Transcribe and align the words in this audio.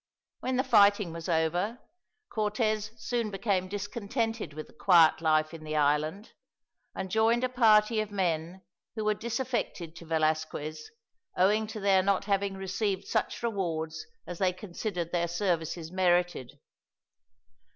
When 0.39 0.55
the 0.55 0.63
fighting 0.63 1.13
was 1.13 1.29
over, 1.29 1.77
Cortez 2.29 2.89
soon 2.97 3.29
became 3.29 3.67
discontented 3.67 4.51
with 4.51 4.65
the 4.65 4.73
quiet 4.73 5.21
life 5.21 5.53
in 5.53 5.63
the 5.63 5.75
island, 5.75 6.31
and 6.95 7.11
joined 7.11 7.43
a 7.43 7.49
party 7.49 7.99
of 8.01 8.09
men 8.09 8.63
who 8.95 9.05
were 9.05 9.13
disaffected 9.13 9.95
to 9.97 10.07
Velasquez, 10.07 10.89
owing 11.37 11.67
to 11.67 11.79
their 11.79 12.01
not 12.01 12.25
having 12.25 12.55
received 12.55 13.05
such 13.05 13.43
rewards 13.43 14.07
as 14.25 14.39
they 14.39 14.53
considered 14.53 15.11
their 15.11 15.27
services 15.27 15.91
merited. 15.91 16.57